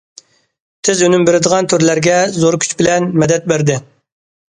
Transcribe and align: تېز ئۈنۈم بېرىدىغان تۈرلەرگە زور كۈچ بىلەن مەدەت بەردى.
تېز 0.89 1.03
ئۈنۈم 1.09 1.27
بېرىدىغان 1.27 1.71
تۈرلەرگە 1.75 2.17
زور 2.41 2.61
كۈچ 2.67 2.77
بىلەن 2.83 3.11
مەدەت 3.23 3.51
بەردى. 3.55 3.81